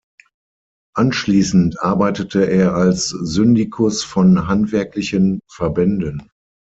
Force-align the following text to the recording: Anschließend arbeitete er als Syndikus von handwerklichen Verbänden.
Anschließend 0.95 1.83
arbeitete 1.83 2.49
er 2.49 2.73
als 2.73 3.09
Syndikus 3.09 4.03
von 4.03 4.47
handwerklichen 4.47 5.41
Verbänden. 5.47 6.31